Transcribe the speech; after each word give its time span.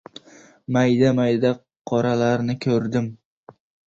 Mayda-mayda 0.77 1.51
qoralarni 1.91 2.55
ko‘rdim. 2.67 3.11